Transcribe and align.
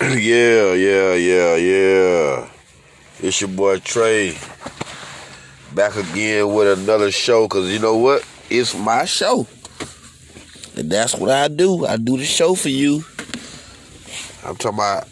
yeah, 0.16 0.72
yeah, 0.72 1.12
yeah, 1.12 1.56
yeah. 1.56 2.48
It's 3.18 3.38
your 3.42 3.50
boy 3.50 3.80
Trey. 3.80 4.34
Back 5.74 5.94
again 5.96 6.54
with 6.54 6.78
another 6.78 7.10
show, 7.10 7.46
cause 7.48 7.68
you 7.68 7.78
know 7.80 7.98
what? 7.98 8.26
It's 8.48 8.74
my 8.74 9.04
show. 9.04 9.46
And 10.76 10.90
that's 10.90 11.14
what 11.14 11.30
I 11.30 11.48
do. 11.48 11.84
I 11.84 11.98
do 11.98 12.16
the 12.16 12.24
show 12.24 12.54
for 12.54 12.70
you. 12.70 13.04
I'm 14.42 14.56
talking 14.56 14.78
about 14.78 15.04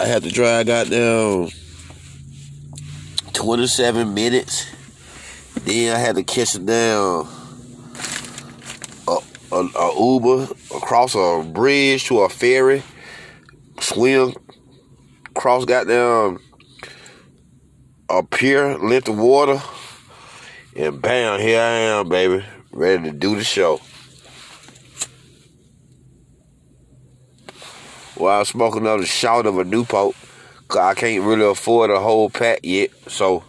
I 0.00 0.06
had 0.06 0.22
to 0.22 0.30
drive 0.30 0.66
goddamn 0.66 1.50
27 3.34 4.14
minutes. 4.14 4.66
Then 5.64 5.94
I 5.94 5.98
had 5.98 6.16
to 6.16 6.22
catch 6.22 6.54
it 6.54 6.64
down 6.64 7.28
a, 9.06 9.18
a, 9.52 9.56
a 9.56 10.00
Uber 10.00 10.48
across 10.74 11.14
a 11.14 11.44
bridge 11.46 12.06
to 12.06 12.20
a 12.20 12.30
ferry, 12.30 12.82
swim 13.80 14.34
cross 15.34 15.64
goddamn 15.64 16.38
a 18.08 18.22
pier, 18.22 18.76
lift 18.78 19.06
the 19.06 19.12
water, 19.12 19.62
and 20.76 21.00
bam, 21.00 21.40
here 21.40 21.60
I 21.60 21.70
am, 21.98 22.08
baby, 22.08 22.44
ready 22.72 23.04
to 23.04 23.12
do 23.12 23.36
the 23.36 23.44
show. 23.44 23.80
I'm 28.20 28.44
smoking 28.44 28.82
another 28.82 29.06
shot 29.06 29.46
of 29.46 29.58
a 29.58 29.64
Newport. 29.64 30.14
Cause 30.68 30.78
I 30.78 30.94
can't 30.94 31.24
really 31.24 31.44
afford 31.44 31.90
a 31.90 31.98
whole 31.98 32.30
pack 32.30 32.60
yet, 32.62 32.90
so 33.08 33.42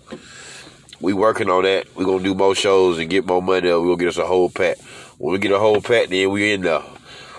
we 0.99 1.13
working 1.13 1.49
on 1.49 1.63
that. 1.63 1.93
we 1.95 2.03
gonna 2.03 2.23
do 2.23 2.33
more 2.33 2.55
shows 2.55 2.97
and 2.97 3.09
get 3.09 3.27
more 3.27 3.43
money. 3.43 3.67
we 3.67 3.73
gonna 3.73 3.97
get 3.97 4.07
us 4.07 4.17
a 4.17 4.25
whole 4.25 4.49
pack. 4.49 4.79
When 5.19 5.33
we 5.33 5.39
get 5.39 5.51
a 5.51 5.59
whole 5.59 5.81
pack, 5.81 6.07
then 6.09 6.31
we 6.31 6.51
in 6.51 6.61
there. 6.61 6.79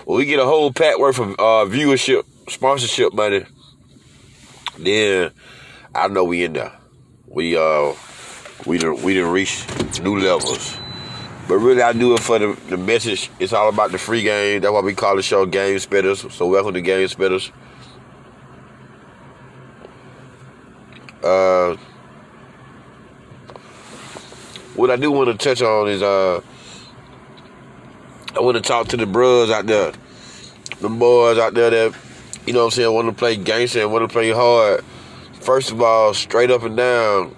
When 0.05 0.19
we 0.19 0.25
get 0.25 0.39
a 0.39 0.45
whole 0.45 0.71
pack 0.71 0.99
worth 0.99 1.19
of 1.19 1.31
uh, 1.31 1.65
viewership, 1.65 2.23
sponsorship 2.47 3.13
money, 3.13 3.45
then 4.77 5.31
I 5.93 6.07
know 6.07 6.23
we 6.23 6.43
in 6.43 6.53
there. 6.53 6.71
We 7.27 7.57
uh 7.57 7.93
we 8.65 8.77
didn't 8.77 9.01
we 9.03 9.13
didn't 9.13 9.31
reach 9.31 9.65
new 10.01 10.19
levels. 10.19 10.77
But 11.47 11.57
really, 11.57 11.81
I 11.81 11.91
do 11.91 12.13
it 12.13 12.21
for 12.21 12.39
the, 12.39 12.57
the 12.69 12.77
message. 12.77 13.29
It's 13.37 13.51
all 13.51 13.67
about 13.67 13.91
the 13.91 13.97
free 13.97 14.23
game. 14.23 14.61
That's 14.61 14.71
why 14.71 14.79
we 14.79 14.93
call 14.93 15.17
the 15.17 15.21
show 15.21 15.45
Game 15.45 15.75
Spitters. 15.75 16.31
So 16.31 16.47
welcome 16.47 16.73
to 16.73 16.81
Game 16.81 17.05
Spitters. 17.09 17.51
Uh, 21.21 21.75
what 24.75 24.89
I 24.89 24.95
do 24.95 25.11
want 25.11 25.37
to 25.37 25.37
touch 25.37 25.61
on 25.61 25.89
is 25.89 26.01
uh, 26.01 26.41
I 28.35 28.39
want 28.39 28.55
to 28.55 28.61
talk 28.61 28.87
to 28.89 28.97
the 28.97 29.05
bros 29.05 29.49
out 29.51 29.65
there, 29.65 29.91
the 30.79 30.89
boys 30.89 31.37
out 31.37 31.53
there 31.53 31.69
that 31.69 31.95
you 32.45 32.53
know 32.53 32.59
what 32.59 32.65
I'm 32.65 32.71
saying 32.71 32.93
want 32.93 33.07
to 33.07 33.13
play 33.13 33.37
gangster 33.37 33.81
and 33.81 33.91
want 33.91 34.07
to 34.07 34.13
play 34.13 34.31
hard. 34.31 34.83
First 35.39 35.71
of 35.71 35.81
all, 35.81 36.13
straight 36.13 36.51
up 36.51 36.63
and 36.63 36.75
down, 36.75 37.35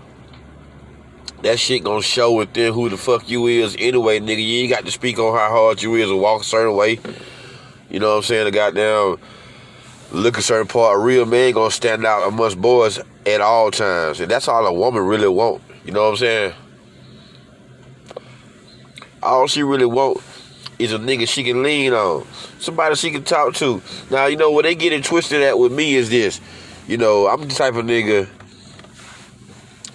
that 1.43 1.59
shit 1.59 1.83
gonna 1.83 2.01
show 2.01 2.31
within 2.33 2.73
who 2.73 2.89
the 2.89 2.97
fuck 2.97 3.29
you 3.29 3.45
is 3.47 3.75
anyway, 3.77 4.19
nigga. 4.19 4.43
You 4.43 4.61
ain't 4.61 4.71
got 4.71 4.85
to 4.85 4.91
speak 4.91 5.19
on 5.19 5.37
how 5.37 5.49
hard 5.49 5.81
you 5.81 5.95
is 5.95 6.09
or 6.09 6.19
walk 6.19 6.41
a 6.41 6.45
certain 6.45 6.75
way. 6.75 6.99
You 7.89 7.99
know 7.99 8.11
what 8.11 8.17
I'm 8.17 8.23
saying? 8.23 8.45
The 8.45 8.51
goddamn 8.51 9.17
look 10.11 10.37
a 10.37 10.41
certain 10.41 10.67
part. 10.67 10.97
A 10.97 10.99
real 10.99 11.25
man 11.25 11.53
gonna 11.53 11.71
stand 11.71 12.05
out 12.05 12.27
amongst 12.27 12.59
boys 12.59 12.99
at 13.25 13.41
all 13.41 13.69
times. 13.71 14.19
And 14.19 14.29
that's 14.29 14.47
all 14.47 14.65
a 14.65 14.73
woman 14.73 15.03
really 15.03 15.27
want. 15.27 15.61
You 15.83 15.91
know 15.91 16.03
what 16.03 16.09
I'm 16.09 16.17
saying? 16.17 16.53
All 19.21 19.47
she 19.47 19.63
really 19.63 19.85
want 19.85 20.21
is 20.79 20.93
a 20.93 20.97
nigga 20.97 21.27
she 21.27 21.43
can 21.43 21.63
lean 21.63 21.93
on. 21.93 22.25
Somebody 22.59 22.95
she 22.95 23.11
can 23.11 23.23
talk 23.23 23.53
to. 23.55 23.81
Now, 24.09 24.25
you 24.25 24.37
know, 24.37 24.51
what 24.51 24.63
they 24.63 24.75
get 24.75 24.93
it 24.93 25.03
twisted 25.03 25.41
at 25.41 25.57
with 25.57 25.71
me 25.71 25.95
is 25.95 26.09
this. 26.09 26.41
You 26.87 26.97
know, 26.97 27.27
I'm 27.27 27.41
the 27.41 27.53
type 27.53 27.75
of 27.75 27.85
nigga 27.85 28.27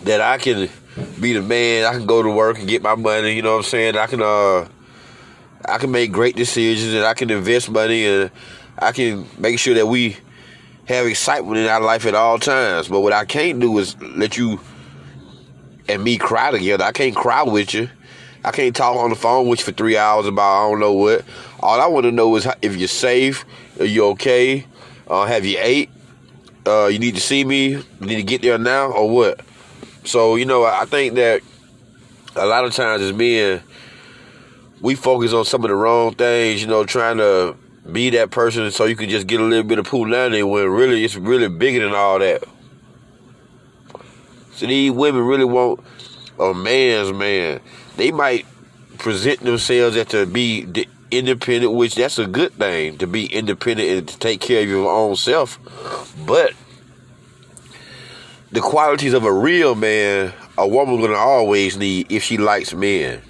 that 0.05 0.21
I 0.21 0.39
can 0.39 0.69
be 1.21 1.33
the 1.33 1.43
man. 1.43 1.85
I 1.85 1.93
can 1.93 2.07
go 2.07 2.23
to 2.23 2.31
work 2.31 2.59
and 2.59 2.69
get 2.69 2.83
my 2.83 2.95
money. 2.95 3.35
You 3.35 3.43
know 3.43 3.53
what 3.53 3.59
I'm 3.59 3.63
saying? 3.65 3.97
I 3.97 4.07
can 4.07 4.23
uh, 4.23 4.67
I 5.65 5.79
can 5.79 5.91
make 5.91 6.13
great 6.13 6.37
decisions 6.37 6.95
and 6.95 7.05
I 7.05 7.15
can 7.15 7.31
invest 7.31 7.71
money 7.71 8.07
and 8.07 8.31
I 8.79 8.93
can 8.93 9.27
make 9.39 9.59
sure 9.59 9.75
that 9.75 9.87
we 9.87 10.17
have 10.87 11.07
excitement 11.07 11.59
in 11.59 11.67
our 11.67 11.81
life 11.81 12.07
at 12.07 12.15
all 12.15 12.39
times. 12.39 12.89
But 12.89 13.01
what 13.01 13.13
I 13.13 13.25
can't 13.25 13.61
do 13.61 13.79
is 13.79 14.01
let 14.01 14.37
you 14.37 14.61
and 15.89 16.03
me 16.03 16.19
cry 16.19 16.51
together. 16.51 16.85
I 16.85 16.93
can't 16.93 17.15
cry 17.15 17.43
with 17.43 17.75
you. 17.75 17.89
I 18.45 18.51
can't 18.53 18.75
talk 18.75 18.97
on 18.97 19.11
the 19.11 19.17
phone 19.17 19.49
with 19.49 19.61
you 19.61 19.67
for 19.67 19.73
three 19.73 19.97
hours 19.97 20.27
about 20.27 20.67
I 20.67 20.71
don't 20.71 20.81
know 20.81 20.93
what. 20.93 21.25
All 21.61 21.81
I 21.81 21.87
want 21.87 22.05
to 22.05 22.13
know 22.13 22.35
is 22.37 22.49
if 22.63 22.77
you're 22.77 22.89
safe, 22.89 23.45
are 23.79 23.85
you 23.85 24.07
okay, 24.09 24.67
uh, 25.09 25.27
have 25.27 25.45
you 25.45 25.59
ate, 25.61 25.91
uh, 26.67 26.87
you 26.87 26.99
need 26.99 27.15
to 27.17 27.21
see 27.21 27.45
me, 27.45 27.69
you 27.69 27.85
need 28.01 28.17
to 28.17 28.23
get 28.23 28.43
there 28.43 28.59
now, 28.59 28.93
or 28.93 29.11
what? 29.11 29.41
So, 30.05 30.37
you 30.37 30.47
know, 30.47 30.65
I 30.65 30.87
think 30.87 31.15
that 31.15 31.43
a 32.37 32.47
lot 32.47 32.65
of 32.65 32.75
times 32.75 33.03
as 33.03 33.13
men, 33.13 33.63
we 34.81 34.95
focus 34.95 35.33
on 35.35 35.45
some 35.45 35.63
of 35.63 35.69
the 35.69 35.75
wrong 35.75 36.15
things, 36.15 36.63
you 36.63 36.69
know, 36.69 36.85
trying 36.85 37.19
to 37.19 37.57
be 37.91 38.11
that 38.11 38.31
person 38.31 38.71
so 38.71 38.85
you 38.85 38.97
can 38.97 39.11
just 39.11 39.27
get 39.27 39.41
a 39.41 39.45
little 39.45 39.65
bit 39.65 39.79
of 39.79 39.87
punani 39.87 40.49
when 40.49 40.69
really 40.69 41.05
it's 41.05 41.17
really 41.17 41.49
bigger 41.49 41.85
than 41.85 41.95
all 41.95 42.19
that. 42.19 42.45
So 44.53 44.67
these 44.67 44.91
women 44.91 45.23
really 45.23 45.45
want 45.45 45.81
a 46.41 46.55
man's 46.55 47.13
man. 47.13 47.61
They 47.97 48.11
might 48.11 48.47
present 48.99 49.41
themselves 49.41 49.97
as 49.97 50.07
to 50.09 50.27
be 50.27 50.87
independent, 51.11 51.73
which 51.73 51.95
that's 51.95 52.19
a 52.19 52.27
good 52.27 52.53
thing 52.53 52.99
to 52.99 53.07
be 53.07 53.27
independent 53.27 53.89
and 53.89 54.09
to 54.09 54.19
take 54.19 54.41
care 54.41 54.63
of 54.63 54.69
your 54.69 54.91
own 54.91 55.17
self. 55.17 55.59
But 56.27 56.53
the 58.53 58.61
qualities 58.61 59.13
of 59.13 59.25
a 59.25 59.33
real 59.33 59.75
man, 59.75 60.33
a 60.59 60.67
woman 60.67 61.01
gonna 61.01 61.15
always 61.15 61.77
need 61.77 62.11
if 62.11 62.23
she 62.23 62.37
likes 62.37 62.75
men. 62.75 63.23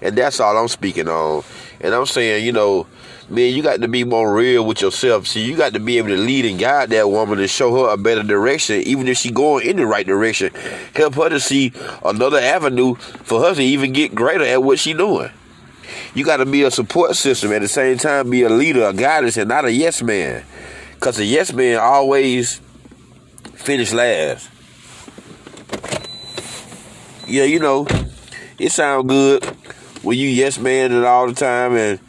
And 0.00 0.16
that's 0.16 0.40
all 0.40 0.56
I'm 0.56 0.68
speaking 0.68 1.08
on. 1.08 1.42
And 1.82 1.94
I'm 1.94 2.06
saying, 2.06 2.44
you 2.44 2.52
know, 2.52 2.86
man, 3.28 3.52
you 3.52 3.62
got 3.62 3.80
to 3.80 3.88
be 3.88 4.04
more 4.04 4.32
real 4.32 4.64
with 4.64 4.80
yourself. 4.80 5.26
See, 5.26 5.44
you 5.44 5.56
got 5.56 5.72
to 5.72 5.80
be 5.80 5.98
able 5.98 6.08
to 6.08 6.16
lead 6.16 6.44
and 6.44 6.58
guide 6.58 6.90
that 6.90 7.10
woman 7.10 7.40
and 7.40 7.50
show 7.50 7.74
her 7.74 7.92
a 7.92 7.96
better 7.96 8.22
direction, 8.22 8.76
even 8.82 9.08
if 9.08 9.16
she 9.16 9.30
going 9.32 9.66
in 9.66 9.76
the 9.76 9.86
right 9.86 10.06
direction. 10.06 10.52
Help 10.94 11.14
her 11.16 11.28
to 11.28 11.40
see 11.40 11.72
another 12.04 12.38
avenue 12.38 12.94
for 12.94 13.40
her 13.40 13.54
to 13.54 13.62
even 13.62 13.92
get 13.92 14.14
greater 14.14 14.44
at 14.44 14.62
what 14.62 14.78
she 14.78 14.92
doing. 14.92 15.30
You 16.14 16.24
got 16.24 16.36
to 16.38 16.46
be 16.46 16.62
a 16.62 16.70
support 16.70 17.16
system 17.16 17.52
at 17.52 17.62
the 17.62 17.68
same 17.68 17.98
time, 17.98 18.30
be 18.30 18.42
a 18.42 18.48
leader, 18.48 18.84
a 18.84 18.92
guidance, 18.92 19.36
and 19.36 19.48
not 19.48 19.64
a 19.64 19.72
yes 19.72 20.02
man. 20.02 20.44
Cause 21.00 21.18
a 21.18 21.24
yes 21.24 21.52
man 21.52 21.80
always 21.80 22.60
finish 23.54 23.92
last. 23.92 24.48
Yeah, 27.26 27.44
you 27.44 27.58
know, 27.58 27.86
it 28.58 28.70
sound 28.70 29.08
good 29.08 29.42
when 30.02 30.18
you 30.18 30.28
yes 30.28 30.58
man 30.58 30.92
it 30.92 31.04
all 31.04 31.26
the 31.26 31.34
time 31.34 31.76
and 31.76 32.00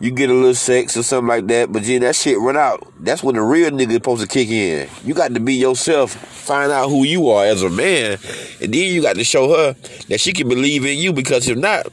you 0.00 0.10
get 0.10 0.30
a 0.30 0.34
little 0.34 0.54
sex 0.54 0.96
or 0.96 1.02
something 1.02 1.28
like 1.28 1.46
that, 1.48 1.70
but 1.70 1.84
then 1.84 2.00
that 2.00 2.16
shit 2.16 2.38
run 2.38 2.56
out. 2.56 2.90
That's 2.98 3.22
when 3.22 3.34
the 3.34 3.42
real 3.42 3.70
nigga 3.70 3.92
supposed 3.92 4.22
to 4.22 4.28
kick 4.28 4.48
in. 4.48 4.88
You 5.04 5.12
got 5.12 5.34
to 5.34 5.40
be 5.40 5.54
yourself, 5.54 6.12
find 6.12 6.72
out 6.72 6.88
who 6.88 7.04
you 7.04 7.28
are 7.28 7.44
as 7.44 7.62
a 7.62 7.68
man, 7.68 8.18
and 8.62 8.72
then 8.72 8.94
you 8.94 9.02
got 9.02 9.16
to 9.16 9.24
show 9.24 9.54
her 9.54 9.74
that 10.08 10.20
she 10.20 10.32
can 10.32 10.48
believe 10.48 10.86
in 10.86 10.96
you 10.96 11.12
because 11.12 11.46
if 11.48 11.58
not, 11.58 11.86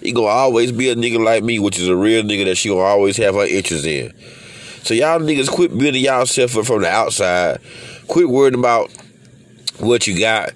it 0.00 0.12
gonna 0.12 0.26
always 0.28 0.70
be 0.70 0.90
a 0.90 0.94
nigga 0.94 1.22
like 1.22 1.42
me, 1.42 1.58
which 1.58 1.78
is 1.78 1.88
a 1.88 1.96
real 1.96 2.22
nigga 2.22 2.44
that 2.44 2.56
she 2.56 2.68
gonna 2.68 2.82
always 2.82 3.16
have 3.16 3.34
her 3.34 3.46
interest 3.46 3.84
in. 3.84 4.12
So 4.82 4.94
y'all 4.94 5.18
niggas 5.18 5.48
quit 5.48 5.76
building 5.76 6.04
yourself 6.04 6.52
from 6.52 6.82
the 6.82 6.88
outside. 6.88 7.58
Quit 8.06 8.28
worrying 8.28 8.54
about 8.54 8.90
what 9.78 10.06
you 10.06 10.18
got 10.18 10.50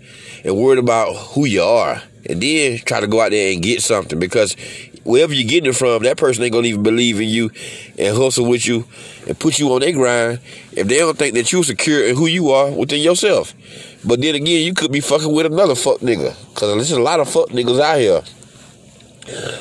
and 0.44 0.56
worried 0.56 0.78
about 0.78 1.14
who 1.14 1.46
you 1.46 1.62
are. 1.62 2.02
And 2.26 2.40
then 2.40 2.78
try 2.78 3.00
to 3.00 3.06
go 3.06 3.20
out 3.20 3.30
there 3.30 3.52
and 3.52 3.62
get 3.62 3.82
something 3.82 4.18
because 4.18 4.56
wherever 5.04 5.32
you're 5.32 5.48
getting 5.48 5.70
it 5.70 5.76
from, 5.76 6.02
that 6.02 6.16
person 6.16 6.44
ain't 6.44 6.52
gonna 6.52 6.68
even 6.68 6.82
believe 6.82 7.20
in 7.20 7.28
you 7.28 7.50
and 7.98 8.16
hustle 8.16 8.46
with 8.46 8.66
you 8.66 8.86
and 9.26 9.38
put 9.38 9.58
you 9.58 9.72
on 9.72 9.80
their 9.80 9.92
grind 9.92 10.40
if 10.72 10.86
they 10.86 10.98
don't 10.98 11.16
think 11.16 11.34
that 11.34 11.50
you're 11.50 11.64
secure 11.64 12.06
in 12.06 12.16
who 12.16 12.26
you 12.26 12.50
are 12.50 12.70
within 12.70 13.00
yourself. 13.00 13.54
But 14.04 14.20
then 14.20 14.34
again, 14.34 14.64
you 14.64 14.74
could 14.74 14.92
be 14.92 15.00
fucking 15.00 15.32
with 15.32 15.46
another 15.46 15.74
fuck 15.74 16.00
nigga. 16.00 16.34
Cause 16.54 16.74
there's 16.74 16.92
a 16.92 17.00
lot 17.00 17.20
of 17.20 17.28
fuck 17.28 17.48
niggas 17.48 17.80
out 17.80 17.98
here. 17.98 18.22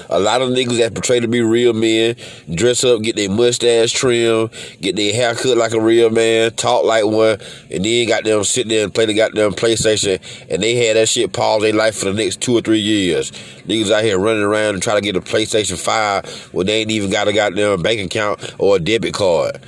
A 0.09 0.19
lot 0.19 0.41
of 0.41 0.49
niggas 0.49 0.77
that 0.77 0.93
portray 0.93 1.19
to 1.19 1.27
be 1.27 1.41
real 1.41 1.73
men, 1.73 2.15
dress 2.53 2.83
up, 2.83 3.01
get 3.01 3.15
their 3.15 3.29
mustache 3.29 3.91
trimmed, 3.91 4.49
get 4.81 4.95
their 4.95 5.13
hair 5.13 5.35
cut 5.35 5.57
like 5.57 5.73
a 5.73 5.81
real 5.81 6.09
man, 6.09 6.51
talk 6.51 6.85
like 6.85 7.05
one, 7.05 7.37
and 7.71 7.83
then 7.83 8.07
got 8.07 8.23
them 8.23 8.43
sit 8.43 8.67
there 8.67 8.83
and 8.83 8.93
play 8.93 9.05
the 9.05 9.13
goddamn 9.13 9.53
PlayStation, 9.53 10.19
and 10.49 10.61
they 10.63 10.75
had 10.75 10.95
that 10.95 11.09
shit 11.09 11.33
pause 11.33 11.61
their 11.61 11.73
life 11.73 11.97
for 11.97 12.05
the 12.05 12.13
next 12.13 12.41
two 12.41 12.57
or 12.57 12.61
three 12.61 12.79
years. 12.79 13.31
Niggas 13.65 13.91
out 13.91 14.03
here 14.03 14.17
running 14.17 14.43
around 14.43 14.75
and 14.75 14.83
trying 14.83 14.97
to 14.97 15.01
get 15.01 15.15
a 15.15 15.21
PlayStation 15.21 15.77
5 15.77 16.53
when 16.53 16.65
they 16.67 16.81
ain't 16.81 16.91
even 16.91 17.09
got 17.09 17.27
a 17.27 17.33
goddamn 17.33 17.81
bank 17.81 17.99
account 17.99 18.55
or 18.59 18.77
a 18.77 18.79
debit 18.79 19.13
card. 19.13 19.59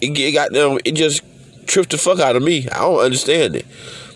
It, 0.00 0.18
it 0.18 0.32
got 0.32 0.52
them, 0.52 0.78
it 0.84 0.92
just 0.92 1.22
trips 1.66 1.88
the 1.88 1.98
fuck 1.98 2.18
out 2.18 2.36
of 2.36 2.42
me. 2.42 2.68
I 2.70 2.80
don't 2.80 3.00
understand 3.00 3.56
it. 3.56 3.66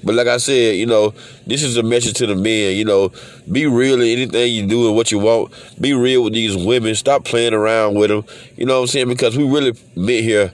But 0.05 0.15
like 0.15 0.27
I 0.27 0.39
said, 0.39 0.77
you 0.77 0.87
know, 0.87 1.15
this 1.47 1.63
is 1.63 1.77
a 1.77 1.83
message 1.83 2.15
to 2.19 2.27
the 2.27 2.35
men. 2.35 2.77
You 2.77 2.85
know, 2.85 3.13
be 3.51 3.67
real 3.67 4.01
in 4.01 4.09
anything 4.09 4.53
you 4.53 4.67
do 4.67 4.89
and 4.89 4.97
what 4.97 5.13
you 5.13 5.19
want. 5.19 5.53
Be 5.81 5.93
real 5.93 6.25
with 6.25 6.33
these 6.33 6.57
women. 6.57 6.95
Stop 6.95 7.25
playing 7.25 7.55
around 7.55 7.95
with 7.95 8.11
them. 8.11 8.25
You 8.57 8.67
know 8.67 8.77
what 8.77 8.83
I'm 8.83 8.87
saying? 8.89 9.09
Because 9.09 9.37
we 9.37 9.45
really 9.45 9.75
meant 9.97 10.25
here. 10.25 10.53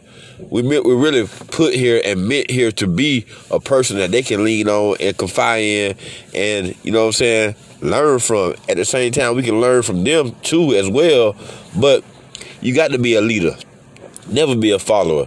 We 0.51 0.63
meant 0.63 0.85
we 0.85 0.95
really 0.95 1.27
put 1.27 1.75
here 1.75 2.01
and 2.05 2.29
meant 2.29 2.51
here 2.51 2.71
to 2.73 2.87
be 2.87 3.27
a 3.51 3.59
person 3.59 3.97
that 3.99 4.13
they 4.13 4.23
can 4.23 4.45
lean 4.45 4.69
on 4.69 4.97
and 5.01 5.19
confide 5.19 5.63
in, 5.63 5.97
and 6.33 6.77
you 6.85 6.93
know 6.93 7.01
what 7.01 7.07
I'm 7.07 7.13
saying, 7.13 7.55
learn 7.81 8.21
from. 8.21 8.55
At 8.69 8.77
the 8.77 8.85
same 8.85 9.13
time, 9.13 9.35
we 9.35 9.43
can 9.43 9.61
learn 9.61 9.83
from 9.83 10.05
them 10.05 10.37
too 10.43 10.75
as 10.75 10.89
well. 10.89 11.35
But 11.77 12.05
you 12.61 12.73
got 12.75 12.93
to 12.93 12.99
be 12.99 13.15
a 13.15 13.21
leader. 13.21 13.57
Never 14.29 14.55
be 14.55 14.71
a 14.71 14.79
follower. 14.79 15.27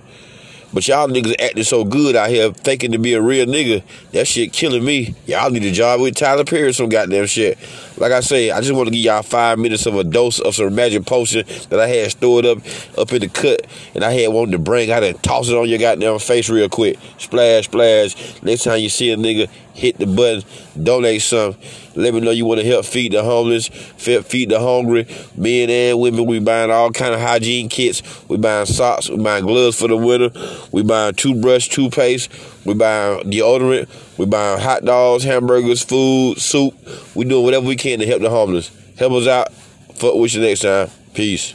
But 0.74 0.88
y'all 0.88 1.08
niggas 1.08 1.36
acting 1.42 1.64
so 1.64 1.84
good 1.84 2.16
out 2.16 2.30
here, 2.30 2.52
thinking 2.52 2.94
to 2.94 2.98
be 2.98 3.14
a 3.14 3.22
real 3.22 3.46
nigga. 3.46 3.84
That 4.12 4.28
shit 4.28 4.54
killing 4.54 4.86
me. 4.86 5.16
Y'all 5.26 5.50
need 5.50 5.66
a 5.66 5.72
job 5.72 6.02
with 6.02 6.16
Tyler 6.16 6.46
Perry, 6.46 6.64
or 6.70 6.74
some 6.74 6.90
goddamn 6.90 7.26
shit. 7.26 7.58
Like 8.02 8.14
I 8.14 8.22
say, 8.22 8.50
I 8.50 8.62
just 8.62 8.74
want 8.74 8.88
to 8.88 8.92
give 8.92 9.06
y'all 9.06 9.22
five 9.22 9.60
minutes 9.60 9.86
of 9.86 9.94
a 9.94 10.04
dose 10.04 10.40
of 10.40 10.56
some 10.56 10.74
magic 10.74 11.06
potion 11.06 11.46
that 11.70 11.80
I 11.80 11.86
had 11.88 12.10
stored 12.10 12.48
up 12.48 12.58
up 12.98 13.14
in 13.14 13.22
the 13.22 13.30
cut, 13.30 13.68
and 13.94 14.04
I 14.04 14.12
had 14.12 14.34
wanted 14.34 14.54
to 14.54 14.58
bring. 14.58 14.92
I 14.92 15.00
had 15.00 15.22
toss 15.22 15.50
it 15.50 15.56
on 15.56 15.70
your 15.70 15.78
goddamn 15.78 16.18
face 16.18 16.50
real 16.50 16.68
quick. 16.68 16.98
Splash, 17.20 17.66
splash. 17.66 18.42
Next 18.42 18.64
time 18.64 18.80
you 18.80 18.90
see 18.90 19.12
a 19.12 19.18
nigga, 19.18 19.48
hit 19.76 20.00
the 20.00 20.08
button, 20.08 20.44
donate 20.82 21.22
some. 21.22 21.56
Let 21.94 22.16
me 22.16 22.22
know 22.22 22.32
you 22.32 22.46
want 22.46 22.60
to 22.60 22.66
help 22.66 22.86
feed 22.86 23.12
the 23.12 23.22
homeless, 23.22 23.68
feed 23.68 24.50
the 24.50 24.60
hungry, 24.60 25.06
men 25.36 25.70
and 25.70 26.00
women. 26.00 26.26
We 26.26 26.40
buying 26.40 26.72
all 26.72 26.92
kind 26.92 27.14
of 27.14 27.20
hygiene 27.20 27.70
kits. 27.70 28.02
We 28.28 28.38
buying 28.38 28.66
socks. 28.66 29.10
We 29.10 29.18
buying 29.18 29.46
gloves 29.46 29.78
for 29.78 29.88
the 29.88 29.98
winter. 29.98 30.32
We 30.72 30.82
buying 30.82 31.14
toothbrush, 31.14 31.68
toothpaste. 31.68 32.32
We 32.66 32.74
buying 32.74 33.30
deodorant. 33.30 33.90
We 34.18 34.26
buying 34.26 34.60
hot 34.60 34.86
dogs, 34.86 35.24
hamburgers, 35.24 35.84
food, 35.84 36.40
soup. 36.40 36.76
We 37.16 37.26
doing 37.26 37.44
whatever 37.44 37.66
we 37.66 37.76
can 37.76 38.00
to 38.00 38.06
help 38.06 38.22
the 38.22 38.30
homeless. 38.30 38.72
Help 38.98 39.14
us 39.14 39.28
out. 39.28 39.52
Fuck 39.96 40.16
with 40.16 40.34
you 40.34 40.42
next 40.42 40.62
time. 40.62 40.90
Peace. 41.14 41.54